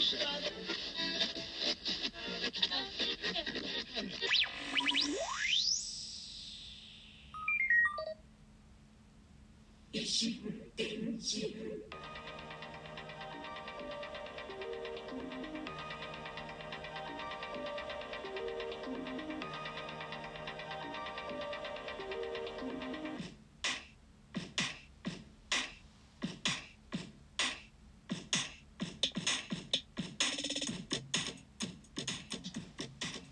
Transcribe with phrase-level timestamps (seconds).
[0.00, 1.29] Nation.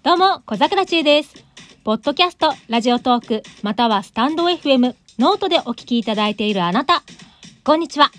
[0.08, 1.44] どうも、小桜中です。
[1.84, 7.02] ポッドキャスト、ラジオトーク、またはスタンド FM、ノートでお聞きいただいているあなた、
[7.62, 8.10] こんにちは。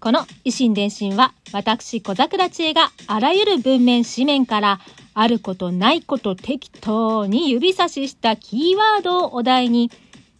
[0.00, 4.80] この異心電進は、私、小桜知恵があらゆる文面、紙面から、
[5.14, 9.92] あることないこと適当に指差ししたキーワードをお題に、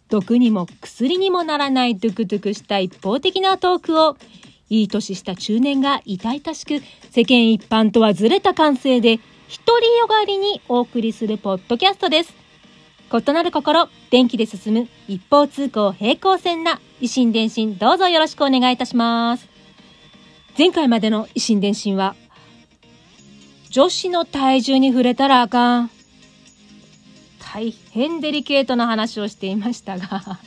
[0.09, 4.17] 毒にも薬にもならないドゥクドゥクした一方的なトークを、
[4.69, 9.21] いい年した中年が痛々しく、世間一般とはずれた感性で、
[9.51, 12.33] 一人よがりにお送りするポッドキャストです。
[13.11, 19.49] 異なる心、電気で進む一方通行平行線な維新伝心どうぞよろしくお願いいたします。
[20.57, 22.15] 前回までの維新伝心は、
[23.69, 25.91] 女子の体重に触れたらあかん。
[27.53, 30.39] 大変デリケートな話をしていましたが、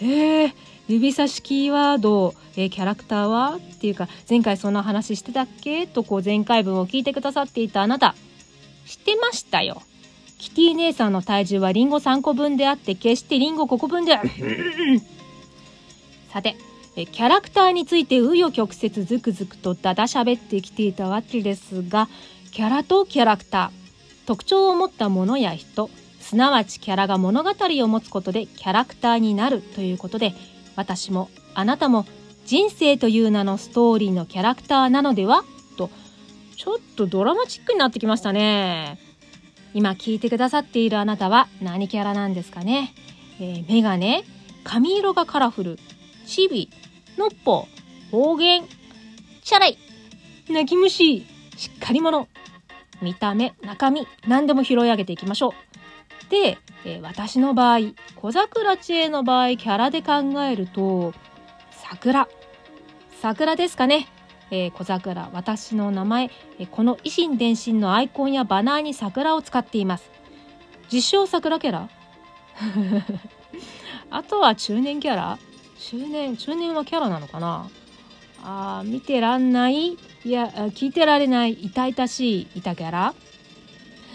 [0.00, 0.54] えー、
[0.92, 5.86] 指差しキーワード、えーキャラクターはっていうか、前回そんな話してたっけ？
[5.86, 8.14] とこう前回分を聞いてくださっていたあなた、
[8.86, 9.82] 知ってましたよ。
[10.38, 14.22] キティ姉さんの体重はリンゴ3個分であって、決してリンゴ5個分では。
[16.30, 16.56] さて、
[16.96, 22.08] えキャラクターについて紆余曲折ずくずくとだだしゃべってきていたわけですが、
[22.50, 25.88] キャラとキャラクター、特徴を持ったものや人、
[26.20, 30.34] すなわちキャラが物語を持つことでキャラクターになるということで、
[30.76, 32.06] 私もあなたも
[32.44, 35.44] 人生という名のストーリーのキャラクターなのでは？
[35.76, 35.90] と、
[36.56, 38.98] ちょっとドラマチックになってきましたね。
[39.74, 42.92] 今聞いてくださっているあなたは何キャラなんですかね、
[43.40, 44.24] えー、メガネ、
[44.64, 45.78] 髪色がカラフル、
[46.26, 46.68] チビ、
[47.16, 47.66] ノッポ、
[48.10, 48.64] 方言、
[49.42, 49.78] チャラい、
[50.50, 52.28] 泣き虫、しっかり者、
[53.00, 55.54] 見た目、中身、何でも拾い上げていきましょ
[56.28, 56.30] う。
[56.30, 57.78] で、えー私の場合、
[58.16, 61.12] 小桜知恵の場合、キャラで考えると、
[61.70, 62.28] 桜。
[63.20, 64.08] 桜ですかね。
[64.50, 70.10] えー小桜、私の名前、えーこの維新伝心のアイコンやバナーに桜を使っています。
[70.92, 71.88] 自称桜キャラ？
[74.10, 75.38] あとは中年キャラ？
[75.78, 77.68] 中年、中年はキャラなのかな？
[78.44, 79.96] あ見てらんない？
[80.24, 83.14] いや、聞いてられない痛々しい板キャラ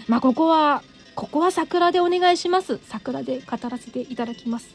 [0.06, 0.82] まあ、ここは、
[1.18, 2.78] ここは桜でお願いします。
[2.84, 4.68] 桜で語らせていただきます。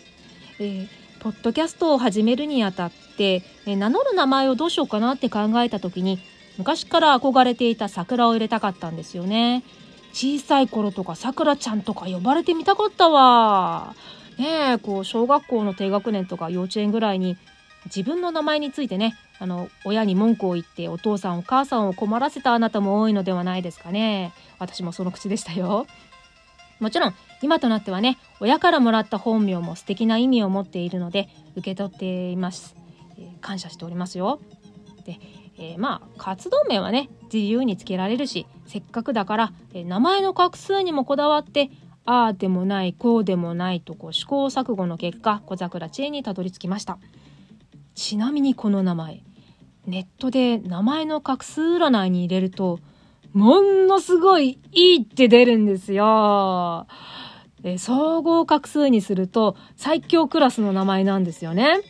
[0.59, 0.87] えー
[1.21, 6.19] ポッドキャストを始めるにあたって、えー名乗る名前をどうしようかなって考えた時に、
[6.57, 9.63] 昔から憧れていた桜を入れたかったんですよね。
[10.11, 13.95] 小さい頃とか桜ちゃんとか呼ばれてみたかったわ。
[14.37, 17.37] ねえ、こう、小学校の低学年とか幼稚園ぐらいに、
[17.85, 24.33] 自分の名前についてね、あの、親に文句を言ってお父さんお母さんを困らせたあなたも多いのではないですかね。
[24.59, 25.87] 私もその口でしたよ。
[26.83, 32.75] もちろん、今となってはね、親からもらった本名も素敵な意味を持っているので、受け取っています。
[33.17, 34.41] えー感謝しておりますよ。
[35.05, 35.17] で、
[35.57, 41.72] えーまあ、活動名はね、自由につけられるし、せっかくだから、えー名前の画数にもこだわって、
[42.03, 46.97] ああでもない、こうでもないとこう試行錯誤の結果、小桜知恵にたどり着きました。
[47.95, 49.23] ちなみにこの名前、
[49.85, 52.79] ネットで名前の画数占いに入れると、
[53.33, 56.88] ものすごいいいって出るんですよ。
[57.63, 61.81] え総合画数にすると最強クラスの名前なんですよね。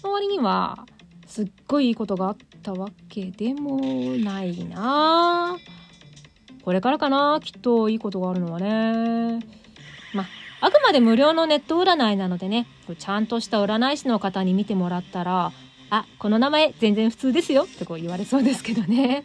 [0.00, 0.86] その割には、
[1.26, 3.80] すっごいいいことがあったわけでも
[4.16, 5.56] ないな
[6.62, 9.40] これからかなきっといいことがあるのはね。
[10.12, 10.26] ま
[10.60, 12.66] あ、くまで無料のネット占いなのでね、
[12.98, 15.52] ちゃんとした占い師の方に見てもらったら、
[15.90, 19.24] あ、この名前全然普通ですよってこう言われそうですけどね。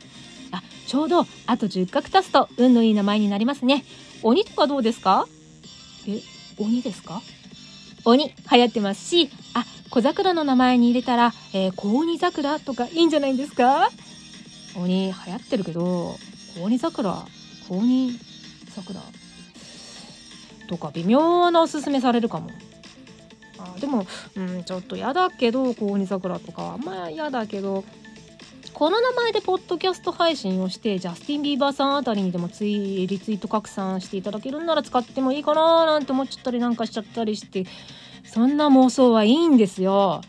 [0.51, 3.83] あ、ちょうどあと10画足すと運のいい名前になりますね。
[4.23, 5.27] 鬼とかどうですか？
[6.07, 6.21] え、
[6.57, 7.21] 鬼ですか？
[8.05, 13.89] 鬼流行ってますし、あ、小桜の名前に入れたら、えー、小鬼桜とかいいんじゃないんですか？
[14.75, 16.15] 鬼流行ってるけど、
[16.55, 17.25] 小鬼桜、
[17.67, 18.17] 小鬼
[18.69, 19.01] 桜。
[20.69, 22.49] とか微妙なおすすめされるかも。
[23.57, 24.05] あでも、
[24.35, 27.83] うん、ちょっと嫌だけど、小鬼桜とかは、まあ嫌だけど、
[28.73, 37.65] この名前でポッドキャスト配信をして、ジャスティン・ビーバーさんあたりにでもツイリツイート拡散していただけるんなら使ってもいいかななんて思っちゃったりなんかしちゃったりして、
[38.25, 40.21] そんな妄想はいいんですよ。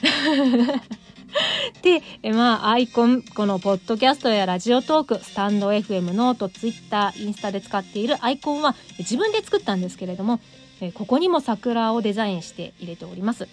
[1.82, 10.40] で、えまあ、アイコン、このポッドキャストやラジオトーク、スタンド FM、ノート、ツイッター、インスタで使っているアイコンは自分で作ったんですけれども、
[10.80, 13.48] えここにも桜をデザインして入れております。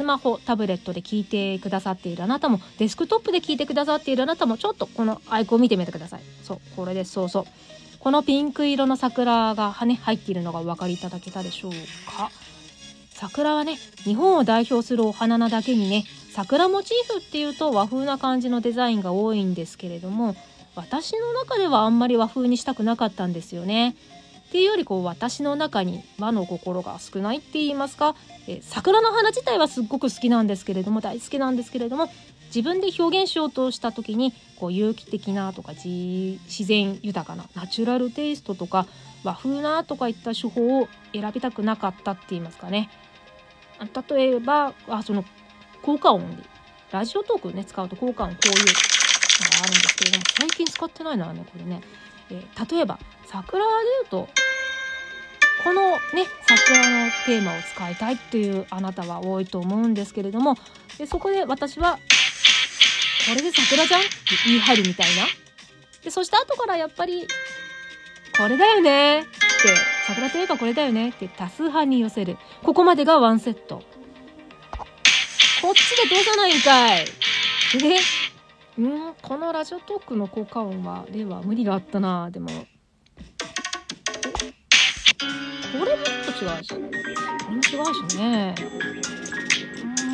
[0.00, 6.22] スマホ、タブレットで聞いてくださっているあなたも、デスクトップで聞いてくださっているあなたも、ちょっとこのアイコン見てみてください。
[6.42, 7.12] そう、これです。
[7.12, 7.44] そうそう。
[7.98, 11.72] このピンク色の桜が、ね、入っているのがお分かりいただけたでしょう
[12.10, 12.30] か。
[13.10, 20.34] 桜はね、日本を代表するお花なだけにね、桜モチーフっていうと和風な感じのデザインが多いんですけれども、
[20.76, 23.96] 私の中ではあんまり和風にしたくなかったんですよね。
[24.50, 28.16] っていうよりこう私の中に和の心が少ないって言いますか、
[28.48, 32.10] え桜の花自体はすっごく好きなんですけれども大好きなんですけれども
[32.46, 38.88] 自分で表現しようとした時にこう有機的なとか自然豊かなナチュラルテイストとか
[39.22, 42.90] 和風なとかいった手法を選びたくなかったって言いますかね。
[44.08, 45.24] 例えばあその
[45.82, 46.42] 効果音で
[46.90, 48.72] ラジオトークね使うと効果音こういうのが
[49.62, 51.80] あるんですけれども最近使ってないなねこれね、
[52.30, 53.70] えー、例えば桜で
[54.10, 54.28] 言うと
[55.62, 55.98] このね
[56.46, 60.56] 桜のテーマを使いたいっていうあなたは多いと思うんですけれども
[60.98, 61.98] でそこで私は
[63.28, 64.10] これで桜じゃんって
[64.46, 65.24] 言い張るみたいな。
[66.02, 67.26] でそして後からやっぱり
[68.38, 69.28] これだよねって
[70.06, 72.38] 桜といえばこれだよねって多数派に寄せる。
[72.62, 73.82] ここまでがワンセット。
[75.60, 77.04] こっちでどうじゃないんかい。
[77.78, 78.00] で
[78.80, 82.48] うんこのラジオトークの効果音は例は無理があったなでも。
[82.48, 82.54] こ
[85.84, 86.88] れもっと違うしこれも
[87.56, 87.58] 違
[88.06, 88.54] うしね。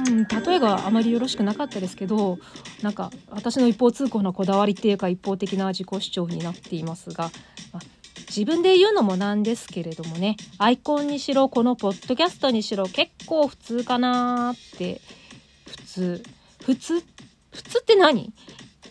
[0.09, 2.39] うん例えがあまりよろしくなかったですけど
[2.83, 7.31] なんか私の一方通行のこだわりっていうか一方的な自己主張になっていますが、
[7.73, 7.83] まあ、
[8.29, 15.01] 自分で言うのもなんですけれどもねアイコンにしろこのポッドキャストにしろ結構普通かなって
[15.67, 16.23] 普通
[16.65, 17.05] 普通
[17.57, 18.33] 普通って何？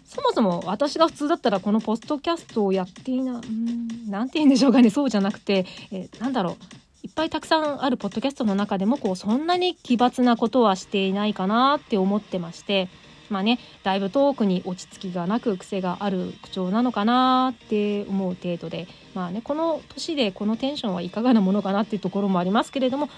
[0.06, 6.56] そもそも私が普通だったらこのポッドキャストをやっていな、うん、なんて言うんでしょうかね、そうじゃなくて、えなんだろう。
[7.04, 12.90] いっぱいたくさんあるポッドキャストの中でもこうそんなに奇抜なことはしていないかなって思ってまして。
[13.28, 18.88] まあねだいぶトークに落ち着きがなく癖がある口調なのかなって思う程度で。
[19.16, 23.10] まあねこの年でこのテンションはいかがなものかなっていうところもありますけれども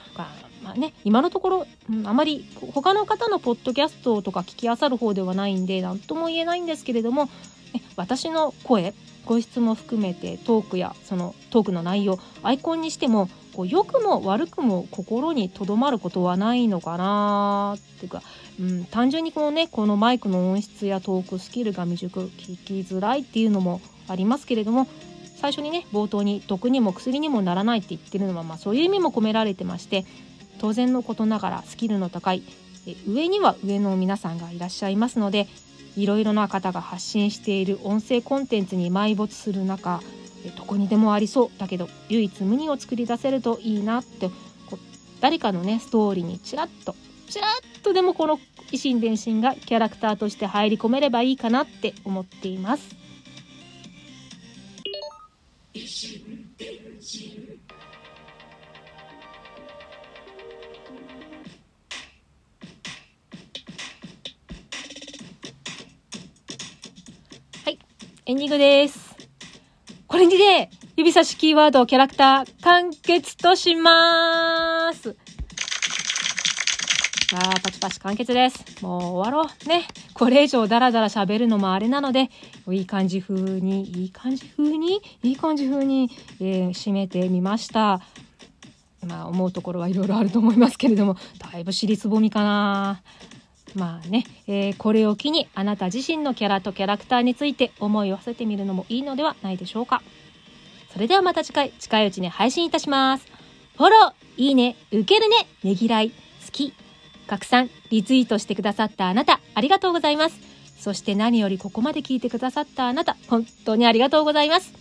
[0.68, 7.30] まあね今のところ、うん、あまり他の方のポッドキャストとか聞きあさる方ではないんで何とも言えないんですけれども、
[7.96, 8.94] 私の声
[9.26, 18.22] 声質も含めてトークやそのトークの内容アイコンにしてもこう良くも悪くも心にとどまることはないのかなっていうか、
[18.60, 24.88] うん、単純にこのねこのマイクの音質やトークスキルが未熟聞きづらいっていうのもありますけれども
[25.38, 30.06] 最初にね冒頭に毒にも薬にもならないって言ってるのは、まあ、そういう意味も込められてまして
[30.60, 32.44] 当然のことながらスキルの高い
[33.08, 35.48] 上には上の皆さんがいらっしゃいますので
[35.96, 40.02] いろいろな方が発信している音声コンテンツに埋没する中
[40.56, 44.30] どこにでもありそうだけど唯一無二を作り出せるといいなって
[45.20, 46.96] 誰かのねストーリーにちらっと
[47.28, 48.40] ちらっとでもこの
[48.72, 52.96] 維心伝心がキャラクターとして入り込めればいいかなって思っています。
[68.30, 69.16] エンディングです。
[70.06, 75.14] これにて、指差しキーワード、キャラクター、完結としまーす。
[77.32, 78.84] さあ、パチパチ完結です。
[78.84, 79.70] もう終わろう。
[79.70, 79.88] ね。
[80.14, 82.30] これ以上ダラダラ喋るのもあれなので、
[82.70, 88.02] いい感じ風に、いい感じ風に、いい感じ風に、えー、締めてみました。
[89.08, 93.02] まあ、思うところはいろいろあると思いますけれども、だいぶ尻つぼみかな。
[93.78, 100.02] まあね、えー、これを機にあなた自身のキャラとキャラクターについて思いを馳せてみるのもいいのではないでしょうか。
[100.92, 103.26] それではまた次回、近いうちに配信いたします。
[103.78, 106.16] フォロー、いいね、受けるね、ねぎらい、好
[106.52, 106.74] き、
[107.28, 110.40] 拡散、リツイートしてくださったあなた、ありがとうございます。
[110.80, 114.74] そして何よりここまで聞いてくださったあなた、本当にありがとうございます。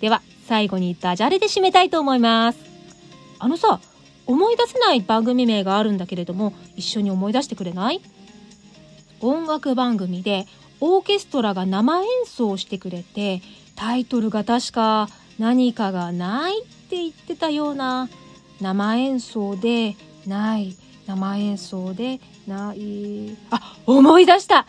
[0.00, 2.58] では、最後にダジャレで締めたいと思います。
[3.38, 3.78] あのさ、
[4.26, 8.00] 思い出せない番組名があるんだけれども、一緒に思い出してくれない？
[9.20, 10.46] 音楽番組で
[10.80, 13.42] オーケストラが生演奏してくれて
[13.76, 15.08] タイトルが確か
[15.38, 18.08] 何かがないって言ってたような
[18.60, 19.96] 生演奏で
[20.26, 24.66] ない生演奏でないあ思い出した。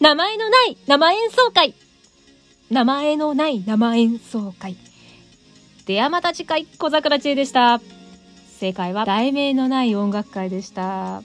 [0.00, 1.74] 名前のない生演奏会。
[2.70, 4.76] 名前のない生演奏会。
[5.86, 7.80] ではまた次回小桜知恵でした。
[8.58, 11.22] 正解は題名のない音楽会でした。